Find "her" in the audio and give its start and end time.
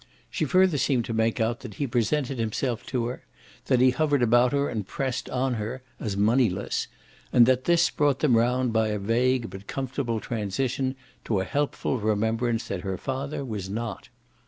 3.05-3.23, 4.51-4.67, 5.61-5.83, 12.81-12.97